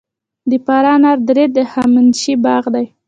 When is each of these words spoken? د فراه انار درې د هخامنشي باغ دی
د 0.49 0.51
فراه 0.65 0.95
انار 0.97 1.17
درې 1.29 1.45
د 1.55 1.57
هخامنشي 1.71 2.33
باغ 2.43 2.63
دی 2.73 2.85